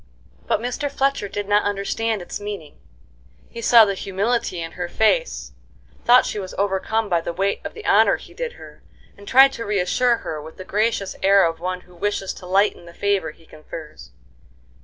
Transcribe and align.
But 0.47 0.59
Mr. 0.59 0.89
Fletcher 0.89 1.27
did 1.27 1.47
not 1.47 1.61
understand 1.63 2.23
its 2.23 2.39
meaning; 2.39 2.79
he 3.51 3.61
saw 3.61 3.85
the 3.85 3.93
humility 3.93 4.59
in 4.59 4.71
her 4.71 4.89
face, 4.89 5.51
thought 6.05 6.25
she 6.25 6.39
was 6.39 6.55
overcome 6.57 7.07
by 7.07 7.21
the 7.21 7.31
weight 7.31 7.61
of 7.63 7.75
the 7.75 7.85
honor 7.85 8.15
he 8.17 8.33
did 8.33 8.53
her, 8.53 8.81
and 9.15 9.27
tried 9.27 9.53
to 9.53 9.63
reassure 9.63 10.17
her 10.25 10.41
with 10.41 10.57
the 10.57 10.65
gracious 10.65 11.15
air 11.21 11.45
of 11.45 11.59
one 11.59 11.81
who 11.81 11.93
wishes 11.93 12.33
to 12.33 12.47
lighten 12.47 12.85
the 12.87 12.95
favor 12.95 13.29
he 13.29 13.45
confers. 13.45 14.09